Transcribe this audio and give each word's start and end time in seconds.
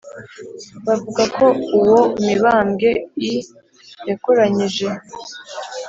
bavuga 0.85 1.23
ko 1.37 1.45
uwo 1.77 1.99
mibambwe 2.21 2.89
i 3.29 3.31
yakoranyije 4.07 4.87